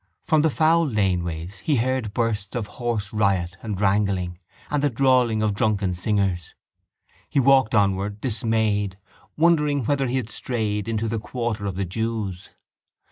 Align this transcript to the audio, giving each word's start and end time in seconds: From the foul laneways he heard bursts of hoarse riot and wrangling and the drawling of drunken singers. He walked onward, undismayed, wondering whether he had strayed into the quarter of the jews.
From 0.23 0.41
the 0.41 0.49
foul 0.49 0.87
laneways 0.87 1.59
he 1.59 1.75
heard 1.75 2.11
bursts 2.11 2.55
of 2.55 2.65
hoarse 2.81 3.13
riot 3.13 3.55
and 3.61 3.79
wrangling 3.79 4.39
and 4.71 4.81
the 4.81 4.89
drawling 4.89 5.43
of 5.43 5.53
drunken 5.53 5.93
singers. 5.93 6.55
He 7.29 7.39
walked 7.39 7.75
onward, 7.75 8.13
undismayed, 8.13 8.97
wondering 9.37 9.85
whether 9.85 10.07
he 10.07 10.17
had 10.17 10.31
strayed 10.31 10.87
into 10.87 11.07
the 11.07 11.19
quarter 11.19 11.67
of 11.67 11.75
the 11.75 11.85
jews. 11.85 12.49